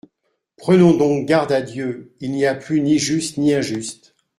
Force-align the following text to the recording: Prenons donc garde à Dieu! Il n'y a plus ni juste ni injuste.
Prenons 0.57 0.95
donc 0.97 1.27
garde 1.27 1.51
à 1.51 1.61
Dieu! 1.61 2.15
Il 2.21 2.31
n'y 2.31 2.47
a 2.47 2.55
plus 2.55 2.81
ni 2.81 2.97
juste 2.97 3.37
ni 3.37 3.53
injuste. 3.53 4.15